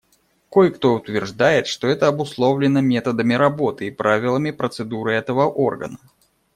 [0.49, 5.99] Кое-кто утверждает, что это обусловлено методами работы и правилами процедуры этого органа.